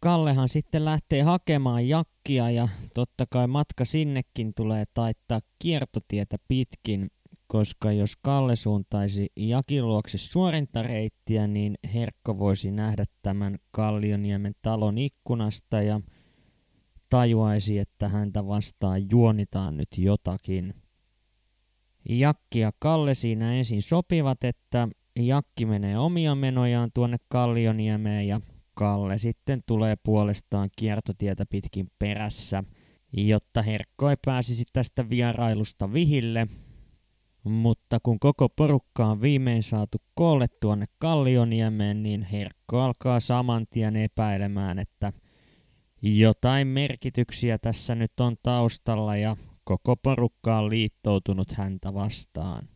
Kallehan 0.00 0.48
sitten 0.48 0.84
lähtee 0.84 1.22
hakemaan 1.22 1.88
jakkia 1.88 2.50
ja 2.50 2.68
totta 2.94 3.24
kai 3.30 3.46
matka 3.46 3.84
sinnekin 3.84 4.52
tulee 4.56 4.84
taittaa 4.94 5.40
kiertotietä 5.58 6.36
pitkin 6.48 7.08
koska 7.46 7.92
jos 7.92 8.16
Kalle 8.22 8.56
suuntaisi 8.56 9.28
Jakin 9.36 9.88
luokse 9.88 10.18
suorintareittiä, 10.18 11.46
niin 11.46 11.74
Herkko 11.94 12.38
voisi 12.38 12.70
nähdä 12.70 13.04
tämän 13.22 13.58
Kallioniemen 13.70 14.54
talon 14.62 14.98
ikkunasta 14.98 15.82
ja 15.82 16.00
tajuaisi, 17.08 17.78
että 17.78 18.08
häntä 18.08 18.46
vastaan 18.46 19.10
juonitaan 19.10 19.76
nyt 19.76 19.88
jotakin. 19.98 20.74
Jakki 22.08 22.58
ja 22.58 22.72
Kalle 22.78 23.14
siinä 23.14 23.54
ensin 23.54 23.82
sopivat, 23.82 24.44
että 24.44 24.88
Jakki 25.18 25.66
menee 25.66 25.98
omia 25.98 26.34
menojaan 26.34 26.90
tuonne 26.94 27.16
Kallioniemeen 27.28 28.28
ja 28.28 28.40
Kalle 28.74 29.18
sitten 29.18 29.62
tulee 29.66 29.96
puolestaan 30.02 30.68
kiertotietä 30.76 31.44
pitkin 31.50 31.86
perässä, 31.98 32.64
jotta 33.12 33.62
Herkko 33.62 34.10
ei 34.10 34.16
pääsisi 34.26 34.64
tästä 34.72 35.08
vierailusta 35.10 35.92
vihille– 35.92 36.46
mutta 37.48 37.98
kun 38.02 38.18
koko 38.18 38.48
porukka 38.48 39.06
on 39.06 39.20
viimein 39.20 39.62
saatu 39.62 39.98
koolle 40.14 40.46
tuonne 40.60 40.86
Kallioniemeen, 40.98 42.02
niin 42.02 42.22
Herkko 42.22 42.80
alkaa 42.80 43.20
saman 43.20 43.66
tien 43.70 43.96
epäilemään, 43.96 44.78
että 44.78 45.12
jotain 46.02 46.68
merkityksiä 46.68 47.58
tässä 47.58 47.94
nyt 47.94 48.20
on 48.20 48.36
taustalla 48.42 49.16
ja 49.16 49.36
koko 49.66 49.96
porukka 49.96 50.58
on 50.58 50.70
liittoutunut 50.70 51.52
häntä 51.52 51.94
vastaan. 51.94 52.68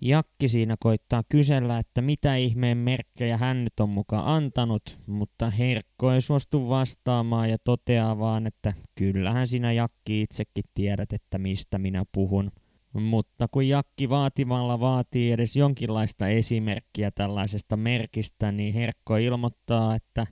Jakki 0.00 0.48
siinä 0.48 0.76
koittaa 0.80 1.22
kysellä, 1.28 1.78
että 1.78 2.02
mitä 2.02 2.36
ihmeen 2.36 2.78
merkkejä 2.78 3.36
hän 3.36 3.64
nyt 3.64 3.80
on 3.80 3.88
mukaan 3.88 4.26
antanut, 4.26 4.98
mutta 5.06 5.50
Herkko 5.50 6.12
ei 6.12 6.20
suostu 6.20 6.68
vastaamaan 6.68 7.50
ja 7.50 7.56
toteaa 7.64 8.18
vaan, 8.18 8.46
että 8.46 8.72
kyllähän 8.94 9.46
sinä 9.46 9.72
Jakki 9.72 10.22
itsekin 10.22 10.64
tiedät, 10.74 11.12
että 11.12 11.38
mistä 11.38 11.78
minä 11.78 12.04
puhun– 12.12 12.50
mutta 13.00 13.48
kun 13.50 13.68
Jakki 13.68 14.08
vaativalla 14.08 14.80
vaatii 14.80 15.32
edes 15.32 15.56
jonkinlaista 15.56 16.28
esimerkkiä 16.28 17.10
tällaisesta 17.10 17.76
merkistä, 17.76 18.52
niin 18.52 18.74
Herkko 18.74 19.16
ilmoittaa, 19.16 19.94
että 19.94 20.26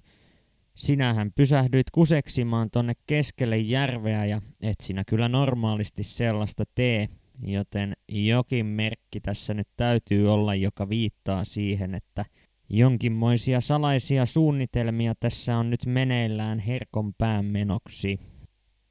sinähän 0.76 1.32
pysähdyit 1.34 1.90
kuseksimaan 1.92 2.70
tonne 2.70 2.92
keskelle 3.06 3.58
järveä 3.58 4.24
ja 4.26 4.42
et 4.62 4.80
sinä 4.82 5.02
kyllä 5.06 5.28
normaalisti 5.28 6.02
sellaista 6.02 6.64
tee, 6.74 7.08
joten 7.42 7.92
jokin 8.08 8.66
merkki 8.66 9.20
tässä 9.20 9.54
nyt 9.54 9.68
täytyy 9.76 10.32
olla, 10.32 10.54
joka 10.54 10.88
viittaa 10.88 11.44
siihen, 11.44 11.94
että 11.94 12.24
jonkinmoisia 12.68 13.60
salaisia 13.60 14.26
suunnitelmia 14.26 15.14
tässä 15.20 15.56
on 15.56 15.70
nyt 15.70 15.86
meneillään 15.86 16.58
Herkon 16.58 17.14
pään 17.18 17.44
menoksi. 17.44 18.20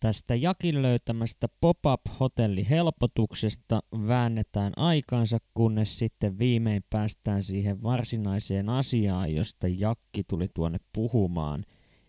Tästä 0.03 0.35
Jakin 0.35 0.81
löytämästä 0.81 1.47
pop-up-hotellihelpotuksesta 1.61 3.83
väännetään 4.07 4.73
aikansa, 4.75 5.37
kunnes 5.53 5.99
sitten 5.99 6.39
viimein 6.39 6.83
päästään 6.89 7.43
siihen 7.43 7.83
varsinaiseen 7.83 8.69
asiaan, 8.69 9.35
josta 9.35 9.67
Jakki 9.67 10.23
tuli 10.23 10.47
tuonne 10.53 10.77
puhumaan, 10.93 11.65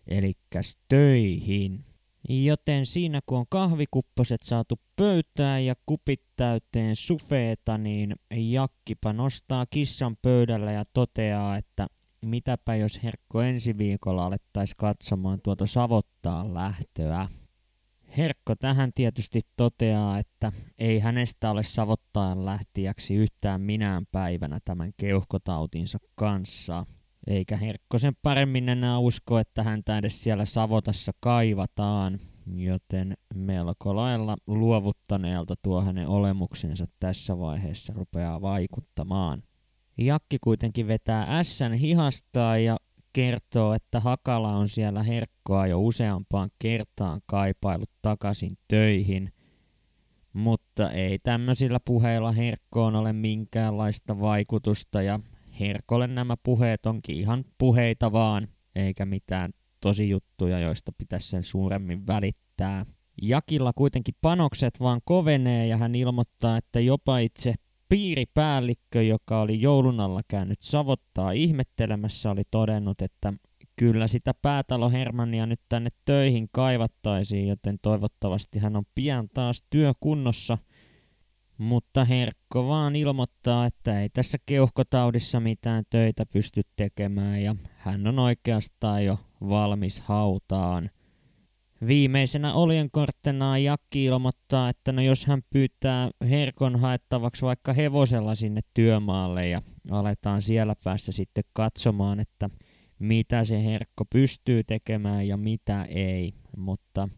eli 0.07 0.33
töihin. 0.89 1.85
Joten 2.29 2.85
siinä 2.85 3.19
kun 3.25 3.37
on 3.37 3.45
kahvikupposet 3.49 4.43
saatu 4.43 4.79
pöytään 4.95 5.65
ja 5.65 5.75
kupit 5.85 6.21
täyteen 6.35 6.95
sufeeta, 6.95 7.77
niin 7.77 8.15
Jakkipa 8.31 9.13
nostaa 9.13 9.65
kissan 9.69 10.17
pöydällä 10.21 10.71
ja 10.71 10.83
toteaa, 10.93 11.57
että 11.57 11.87
mitäpä 12.21 12.75
jos 12.75 13.03
Herkko 13.03 13.41
ensi 13.41 13.77
viikolla 13.77 14.25
alettaisiin 14.25 14.77
katsomaan 14.77 15.39
tuota 15.43 15.65
Savottaan 15.65 16.53
lähtöä. 16.53 17.27
Herkko 18.17 18.55
tähän 18.55 18.91
tietysti 18.95 19.41
toteaa, 19.55 20.19
että 20.19 20.51
ei 20.77 20.99
hänestä 20.99 21.51
ole 21.51 21.63
Savottaan 21.63 22.45
lähtiäksi 22.45 23.15
yhtään 23.15 23.61
minään 23.61 24.05
päivänä 24.11 24.59
tämän 24.65 24.91
keuhkotautinsa 24.97 25.97
kanssa. 26.15 26.85
Eikä 27.27 27.57
Herkko 27.57 27.99
sen 27.99 28.13
paremmin 28.21 28.69
enää 28.69 28.99
usko, 28.99 29.39
että 29.39 29.63
häntä 29.63 29.97
edes 29.97 30.23
siellä 30.23 30.45
Savotassa 30.45 31.11
kaivataan, 31.19 32.19
joten 32.55 33.17
melko 33.35 33.95
lailla 33.95 34.37
luovuttaneelta 34.47 35.55
tuo 35.61 35.81
hänen 35.81 36.07
olemuksensa 36.07 36.85
tässä 36.99 37.39
vaiheessa 37.39 37.93
rupeaa 37.93 38.41
vaikuttamaan. 38.41 39.43
Jakki 39.97 40.37
kuitenkin 40.43 40.87
vetää 40.87 41.39
ässän 41.39 41.73
hihastaa 41.73 42.57
ja 42.57 42.77
kertoo, 43.15 43.73
että 43.73 43.99
Hakala 43.99 44.55
on 44.55 44.69
siellä 44.69 45.03
herkkoa 45.03 45.67
jo 45.67 45.81
useampaan 45.81 46.49
kertaan 46.59 47.21
kaipailut 47.25 47.89
takaisin 48.01 48.57
töihin. 48.67 49.33
Mutta 50.33 50.91
ei 50.91 51.19
tämmöisillä 51.19 51.79
puheilla 51.85 52.31
herkkoon 52.31 52.95
ole 52.95 53.13
minkäänlaista 53.13 54.19
vaikutusta 54.19 55.01
ja 55.01 55.19
herkolle 55.59 56.07
nämä 56.07 56.35
puheet 56.43 56.85
onkin 56.85 57.15
ihan 57.15 57.45
puheita 57.57 58.11
vaan, 58.11 58.47
eikä 58.75 59.05
mitään 59.05 59.51
tosi 59.81 60.09
juttuja, 60.09 60.59
joista 60.59 60.91
pitäisi 60.97 61.29
sen 61.29 61.43
suuremmin 61.43 62.07
välittää. 62.07 62.85
Jakilla 63.21 63.73
kuitenkin 63.75 64.15
panokset 64.21 64.79
vaan 64.79 65.01
kovenee 65.05 65.67
ja 65.67 65.77
hän 65.77 65.95
ilmoittaa, 65.95 66.57
että 66.57 66.79
jopa 66.79 67.17
itse 67.17 67.53
piiripäällikkö, 67.95 69.03
joka 69.03 69.41
oli 69.41 69.61
joulun 69.61 69.99
alla 69.99 70.21
käynyt 70.27 70.61
savottaa 70.61 71.31
ihmettelemässä, 71.31 72.31
oli 72.31 72.41
todennut, 72.51 73.01
että 73.01 73.33
kyllä 73.75 74.07
sitä 74.07 74.33
päätalo 74.41 74.89
Hermannia 74.89 75.45
nyt 75.45 75.61
tänne 75.69 75.89
töihin 76.05 76.47
kaivattaisiin, 76.51 77.47
joten 77.47 77.79
toivottavasti 77.81 78.59
hän 78.59 78.75
on 78.75 78.83
pian 78.95 79.29
taas 79.33 79.63
työkunnossa. 79.69 80.57
Mutta 81.57 82.05
Herkko 82.05 82.67
vaan 82.67 82.95
ilmoittaa, 82.95 83.65
että 83.65 84.01
ei 84.01 84.09
tässä 84.09 84.37
keuhkotaudissa 84.45 85.39
mitään 85.39 85.83
töitä 85.89 86.25
pysty 86.33 86.61
tekemään 86.75 87.41
ja 87.41 87.55
hän 87.77 88.07
on 88.07 88.19
oikeastaan 88.19 89.05
jo 89.05 89.19
valmis 89.41 90.01
hautaan. 90.01 90.89
Viimeisenä 91.87 92.53
oljenkorttenaan 92.53 93.63
Jakki 93.63 94.05
ilmoittaa, 94.05 94.69
että 94.69 94.91
no 94.91 95.01
jos 95.01 95.25
hän 95.25 95.41
pyytää 95.49 96.09
Herkon 96.29 96.79
haettavaksi 96.79 97.45
vaikka 97.45 97.73
hevosella 97.73 98.35
sinne 98.35 98.61
työmaalle 98.73 99.47
ja 99.47 99.61
aletaan 99.91 100.41
siellä 100.41 100.75
päässä 100.83 101.11
sitten 101.11 101.43
katsomaan, 101.53 102.19
että 102.19 102.49
mitä 102.99 103.43
se 103.43 103.63
Herkko 103.63 104.05
pystyy 104.05 104.63
tekemään 104.63 105.27
ja 105.27 105.37
mitä 105.37 105.83
ei. 105.83 106.33
Mutta 106.57 107.09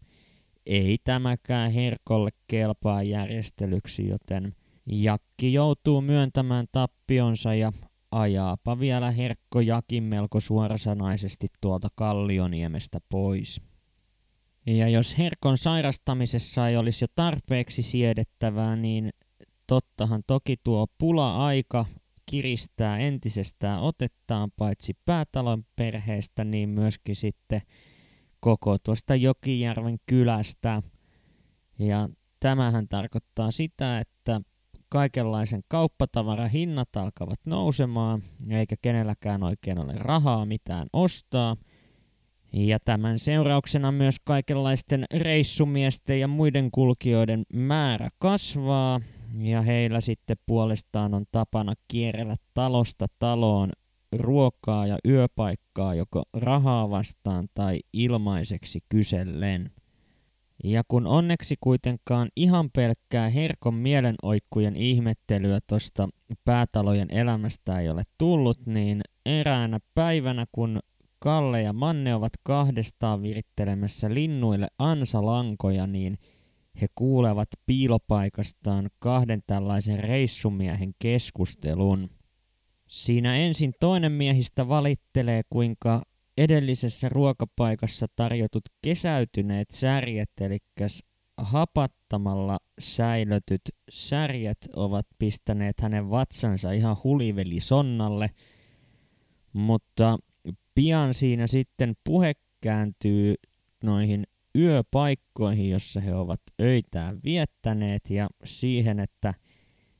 ei 0.66 0.98
tämäkään 1.04 1.70
Herkolle 1.70 2.30
kelpaa 2.48 3.02
järjestelyksi, 3.02 4.08
joten 4.08 4.54
Jakki 4.86 5.52
joutuu 5.52 6.00
myöntämään 6.00 6.66
tappionsa 6.72 7.54
ja 7.54 7.72
ajaapa 8.10 8.80
vielä 8.80 9.10
Herkko 9.10 9.60
Jakin 9.60 10.04
melko 10.04 10.40
suorasanaisesti 10.40 11.46
tuolta 11.60 11.88
Kallioniemestä 11.94 12.98
pois. 13.08 13.67
Ja 14.76 14.88
jos 14.88 15.18
herkon 15.18 15.58
sairastamisessa 15.58 16.68
ei 16.68 16.76
olisi 16.76 17.04
jo 17.04 17.08
tarpeeksi 17.14 17.82
siedettävää, 17.82 18.76
niin 18.76 19.10
tottahan 19.66 20.22
toki 20.26 20.56
tuo 20.64 20.86
pula-aika 20.98 21.86
kiristää 22.26 22.98
entisestään 22.98 23.80
otettaan 23.80 24.50
paitsi 24.56 24.94
päätalon 25.04 25.64
perheestä, 25.76 26.44
niin 26.44 26.68
myöskin 26.68 27.16
sitten 27.16 27.60
koko 28.40 28.76
tuosta 28.78 29.14
Jokijärven 29.14 29.96
kylästä. 30.06 30.82
Ja 31.78 32.08
tämähän 32.40 32.88
tarkoittaa 32.88 33.50
sitä, 33.50 33.98
että 33.98 34.40
kaikenlaisen 34.88 35.60
kauppatavaran 35.68 36.50
hinnat 36.50 36.96
alkavat 36.96 37.40
nousemaan, 37.44 38.22
eikä 38.50 38.76
kenelläkään 38.82 39.42
oikein 39.42 39.78
ole 39.78 39.94
rahaa 39.96 40.46
mitään 40.46 40.86
ostaa– 40.92 41.56
ja 42.52 42.78
tämän 42.84 43.18
seurauksena 43.18 43.92
myös 43.92 44.16
kaikenlaisten 44.24 45.04
reissumiesten 45.14 46.20
ja 46.20 46.28
muiden 46.28 46.70
kulkijoiden 46.70 47.42
määrä 47.52 48.08
kasvaa, 48.18 49.00
ja 49.38 49.62
heillä 49.62 50.00
sitten 50.00 50.36
puolestaan 50.46 51.14
on 51.14 51.24
tapana 51.32 51.72
kierrellä 51.88 52.36
talosta 52.54 53.06
taloon 53.18 53.70
ruokaa 54.12 54.86
ja 54.86 54.98
yöpaikkaa 55.08 55.94
joko 55.94 56.22
rahaa 56.32 56.90
vastaan 56.90 57.48
tai 57.54 57.78
ilmaiseksi 57.92 58.78
kysellen. 58.88 59.70
Ja 60.64 60.82
kun 60.88 61.06
onneksi 61.06 61.54
kuitenkaan 61.60 62.28
ihan 62.36 62.70
pelkkää 62.70 63.28
herkon 63.28 63.74
mielenoikkujen 63.74 64.76
ihmettelyä 64.76 65.58
tuosta 65.66 66.08
päätalojen 66.44 67.10
elämästä 67.10 67.80
ei 67.80 67.88
ole 67.88 68.02
tullut, 68.18 68.66
niin 68.66 69.00
eräänä 69.26 69.78
päivänä 69.94 70.46
kun 70.52 70.80
Kalle 71.18 71.62
ja 71.62 71.72
Manne 71.72 72.14
ovat 72.14 72.32
kahdestaan 72.42 73.22
virittelemässä 73.22 74.14
linnuille 74.14 74.68
ansalankoja, 74.78 75.86
niin 75.86 76.18
he 76.80 76.86
kuulevat 76.94 77.48
piilopaikastaan 77.66 78.90
kahden 78.98 79.42
tällaisen 79.46 80.00
reissumiehen 80.00 80.94
keskustelun. 80.98 82.10
Siinä 82.86 83.36
ensin 83.36 83.72
toinen 83.80 84.12
miehistä 84.12 84.68
valittelee, 84.68 85.42
kuinka 85.50 86.02
edellisessä 86.36 87.08
ruokapaikassa 87.08 88.06
tarjotut 88.16 88.62
kesäytyneet 88.82 89.70
särjet, 89.70 90.30
eli 90.40 90.58
hapattamalla 91.36 92.58
säilötyt 92.78 93.60
särjet 93.90 94.58
ovat 94.76 95.06
pistäneet 95.18 95.80
hänen 95.80 96.10
vatsansa 96.10 96.72
ihan 96.72 96.96
huliveli 97.04 97.60
sonnalle, 97.60 98.30
mutta 99.52 100.18
pian 100.78 101.14
siinä 101.14 101.46
sitten 101.46 101.94
puhe 102.04 102.32
kääntyy 102.60 103.34
noihin 103.84 104.24
yöpaikkoihin, 104.56 105.70
jossa 105.70 106.00
he 106.00 106.14
ovat 106.14 106.40
öitään 106.60 107.20
viettäneet 107.24 108.10
ja 108.10 108.28
siihen, 108.44 109.00
että 109.00 109.34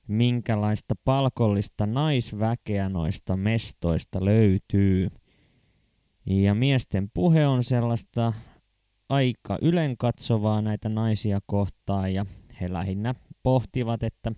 minkälaista 0.08 0.94
palkollista 1.04 1.86
naisväkeä 1.86 2.88
noista 2.88 3.36
mestoista 3.36 4.24
löytyy. 4.24 5.08
Ja 6.26 6.54
miesten 6.54 7.10
puhe 7.14 7.46
on 7.46 7.64
sellaista 7.64 8.32
aika 9.08 9.58
ylenkatsovaa 9.62 10.62
näitä 10.62 10.88
naisia 10.88 11.38
kohtaan 11.46 12.14
ja 12.14 12.26
he 12.60 12.72
lähinnä 12.72 13.14
pohtivat, 13.42 14.02
että 14.02 14.32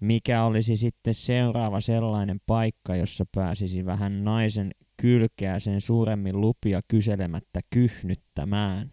mikä 0.00 0.44
olisi 0.44 0.76
sitten 0.76 1.14
seuraava 1.14 1.80
sellainen 1.80 2.40
paikka, 2.46 2.96
jossa 2.96 3.24
pääsisi 3.34 3.86
vähän 3.86 4.24
naisen 4.24 4.70
kylkeä 4.96 5.58
sen 5.58 5.80
suuremmin 5.80 6.40
lupia 6.40 6.80
kyselemättä 6.88 7.60
kyhnyttämään. 7.70 8.90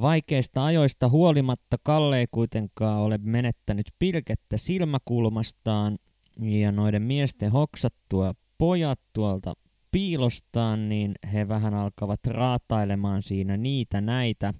Vaikeista 0.00 0.64
ajoista 0.64 1.08
huolimatta 1.08 1.76
Kalle 1.82 2.18
ei 2.18 2.26
kuitenkaan 2.30 3.00
ole 3.00 3.18
menettänyt 3.22 3.86
pilkettä 3.98 4.56
silmäkulmastaan 4.56 5.98
ja 6.40 6.72
noiden 6.72 7.02
miesten 7.02 7.52
hoksattua 7.52 8.34
pojat 8.58 9.00
tuolta 9.12 9.54
piilostaan, 9.90 10.88
niin 10.88 11.14
he 11.32 11.48
vähän 11.48 11.74
alkavat 11.74 12.20
raatailemaan 12.26 13.22
siinä 13.22 13.56
niitä 13.56 14.00
näitä. 14.00 14.54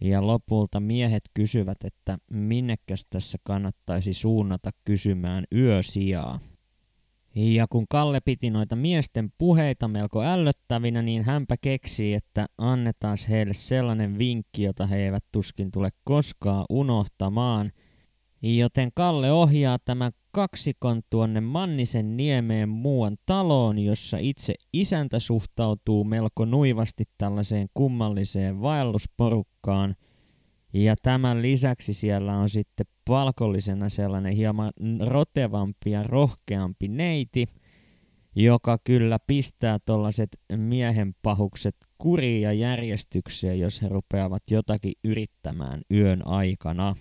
Ja 0.00 0.26
lopulta 0.26 0.80
miehet 0.80 1.22
kysyvät, 1.34 1.78
että 1.84 2.18
minnekäs 2.30 3.06
tässä 3.10 3.38
kannattaisi 3.42 4.12
suunnata 4.12 4.70
kysymään 4.84 5.44
yösijaa. 5.54 6.40
Ja 7.34 7.66
kun 7.70 7.84
Kalle 7.90 8.20
piti 8.20 8.50
noita 8.50 8.76
miesten 8.76 9.32
puheita 9.38 9.88
melko 9.88 10.22
ällöttävinä, 10.22 11.02
niin 11.02 11.24
hänpä 11.24 11.54
keksi, 11.60 12.14
että 12.14 12.46
annetaan 12.58 13.16
heille 13.28 13.54
sellainen 13.54 14.18
vinkki, 14.18 14.62
jota 14.62 14.86
he 14.86 14.96
eivät 14.96 15.24
tuskin 15.32 15.70
tule 15.70 15.88
koskaan 16.04 16.64
unohtamaan. 16.70 17.72
Joten 18.42 18.90
Kalle 18.94 19.32
ohjaa 19.32 19.78
tämän 19.84 20.12
kaksikon 20.30 21.02
tuonne 21.10 21.40
Mannisen 21.40 22.16
niemeen 22.16 22.68
muuan 22.68 23.16
taloon, 23.26 23.78
jossa 23.78 24.18
itse 24.20 24.54
isäntä 24.72 25.18
suhtautuu 25.18 26.04
melko 26.04 26.44
nuivasti 26.44 27.04
tällaiseen 27.18 27.68
kummalliseen 27.74 28.60
vaellusporukkaan. 28.60 29.94
Ja 30.74 30.94
tämän 31.02 31.42
lisäksi 31.42 31.94
siellä 31.94 32.38
on 32.38 32.48
sitten 32.48 32.86
palkollisena 33.04 33.88
sellainen 33.88 34.32
hieman 34.32 34.72
rotevampi 35.06 35.90
ja 35.90 36.02
rohkeampi 36.02 36.88
neiti, 36.88 37.46
joka 38.36 38.78
kyllä 38.84 39.18
pistää 39.26 39.78
tuollaiset 39.86 40.28
miehen 40.56 41.14
pahukset 41.22 41.76
kuriin 41.98 42.42
ja 42.42 42.52
järjestykseen, 42.52 43.60
jos 43.60 43.82
he 43.82 43.88
rupeavat 43.88 44.42
jotakin 44.50 44.92
yrittämään 45.04 45.82
yön 45.90 46.26
aikana. 46.26 46.94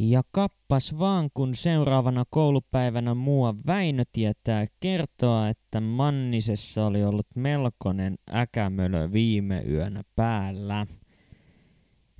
Ja 0.00 0.22
kappas 0.30 0.98
vaan, 0.98 1.30
kun 1.34 1.54
seuraavana 1.54 2.24
koulupäivänä 2.30 3.14
mua 3.14 3.54
Väinö 3.66 4.02
tietää 4.12 4.66
kertoa, 4.80 5.48
että 5.48 5.80
Mannisessa 5.80 6.86
oli 6.86 7.04
ollut 7.04 7.26
melkoinen 7.36 8.14
äkämölö 8.34 9.12
viime 9.12 9.64
yönä 9.68 10.02
päällä. 10.16 10.86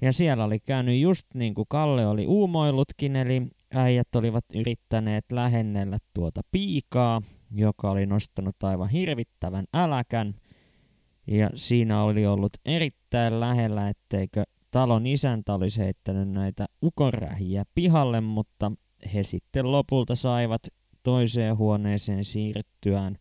Ja 0.01 0.13
siellä 0.13 0.45
oli 0.45 0.61
käynyt 0.61 1.01
just 1.01 1.27
niin 1.35 1.55
kuin 1.55 1.67
Kalle 1.69 2.07
oli 2.07 2.27
uumoillutkin, 2.27 3.17
eli 3.17 3.43
äijät 3.75 4.15
olivat 4.15 4.45
yrittäneet 4.55 5.25
lähennellä 5.33 5.99
tuota 6.15 6.41
piikaa, 6.53 7.23
joka 7.51 7.91
oli 7.91 8.07
nostanut 8.07 8.63
aivan 8.63 8.89
hirvittävän 8.89 9.65
äläkän. 9.75 10.35
Ja 11.27 11.51
siinä 11.55 12.03
oli 12.03 12.27
ollut 12.27 12.53
erittäin 12.65 13.41
lähellä, 13.41 13.89
etteikö 13.89 14.45
talon 14.71 15.07
isäntä 15.07 15.55
olisi 15.55 15.81
heittänyt 15.81 16.29
näitä 16.29 16.67
ukorähiä 16.83 17.65
pihalle, 17.75 18.21
mutta 18.21 18.73
he 19.15 19.23
sitten 19.23 19.73
lopulta 19.73 20.15
saivat 20.15 20.63
toiseen 21.03 21.57
huoneeseen 21.57 22.25
siirtyään 22.25 23.17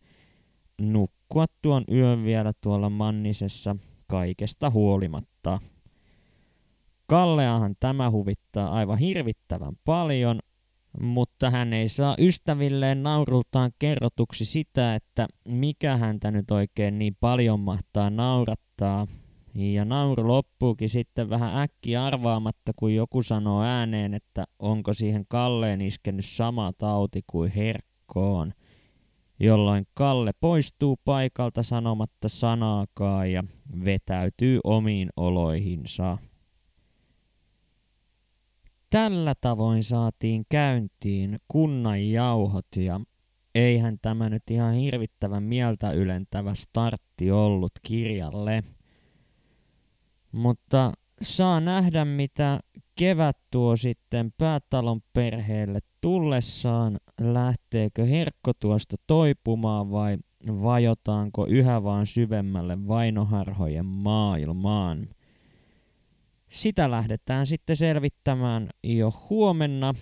nukkua 0.80 1.46
tuon 1.62 1.84
yön 1.92 2.24
vielä 2.24 2.52
tuolla 2.60 2.90
Mannisessa 2.90 3.76
kaikesta 4.06 4.70
huolimatta. 4.70 5.60
Kalleahan 7.06 7.74
tämä 7.80 8.10
huvittaa 8.10 8.70
aivan 8.72 8.98
hirvittävän 8.98 9.74
paljon, 9.84 10.40
mutta 11.00 11.50
hän 11.50 11.72
ei 11.72 11.88
saa 11.88 12.16
ystävilleen 12.18 13.02
naurultaan 13.02 13.70
kerrotuksi 13.78 14.44
sitä, 14.44 14.94
että 14.94 15.26
mikä 15.48 15.96
häntä 15.96 16.30
nyt 16.30 16.50
oikein 16.50 16.98
niin 16.98 17.16
paljon 17.20 17.60
mahtaa 17.60 18.10
naurattaa. 18.10 19.06
Ja 19.54 19.84
nauru 19.84 20.28
loppuukin 20.28 20.88
sitten 20.88 21.30
vähän 21.30 21.58
äkki 21.58 21.96
arvaamatta, 21.96 22.72
kun 22.76 22.94
joku 22.94 23.22
sanoo 23.22 23.62
ääneen, 23.62 24.14
että 24.14 24.44
onko 24.58 24.92
siihen 24.92 25.24
Kalleen 25.28 25.80
iskenyt 25.80 26.24
sama 26.24 26.72
tauti 26.78 27.22
kuin 27.26 27.50
Herkkoon. 27.50 28.52
Jolloin 29.40 29.86
Kalle 29.94 30.32
poistuu 30.40 30.96
paikalta 31.04 31.62
sanomatta 31.62 32.28
sanaakaan 32.28 33.32
ja 33.32 33.44
vetäytyy 33.84 34.60
omiin 34.64 35.08
oloihinsa. 35.16 36.18
Tällä 38.96 39.34
tavoin 39.40 39.84
saatiin 39.84 40.46
käyntiin 40.48 41.38
kunnan 41.48 42.10
jauhot 42.10 42.66
ja 42.76 43.00
eihän 43.54 43.98
tämä 44.02 44.28
nyt 44.28 44.50
ihan 44.50 44.74
hirvittävän 44.74 45.42
mieltä 45.42 45.90
ylentävä 45.90 46.54
startti 46.54 47.30
ollut 47.30 47.72
kirjalle. 47.82 48.64
Mutta 50.32 50.92
saa 51.22 51.60
nähdä 51.60 52.04
mitä 52.04 52.60
kevät 52.98 53.36
tuo 53.50 53.76
sitten 53.76 54.32
päätalon 54.38 55.00
perheelle 55.12 55.80
tullessaan. 56.00 56.96
Lähteekö 57.20 58.04
herkko 58.04 58.52
tuosta 58.60 58.96
toipumaan 59.06 59.90
vai 59.90 60.16
vajotaanko 60.46 61.46
yhä 61.46 61.82
vaan 61.82 62.06
syvemmälle 62.06 62.88
vainoharhojen 62.88 63.86
maailmaan? 63.86 65.15
Sitä 66.50 66.90
lähdetään 66.90 67.46
sitten 67.46 67.76
selvittämään 67.76 68.68
jo 68.84 69.12
huomenna, 69.30 69.94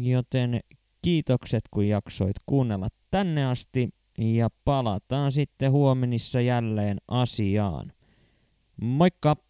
joten 0.00 0.60
kiitokset 1.02 1.62
kun 1.70 1.88
jaksoit 1.88 2.36
kuunnella 2.46 2.88
tänne 3.10 3.46
asti 3.46 3.88
ja 4.18 4.48
palataan 4.64 5.32
sitten 5.32 5.72
huomenissa 5.72 6.40
jälleen 6.40 6.98
asiaan. 7.08 7.92
Moikka! 8.80 9.45